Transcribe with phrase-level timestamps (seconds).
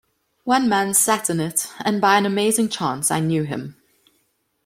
[0.45, 3.75] One man sat in it, and by an amazing chance I knew him.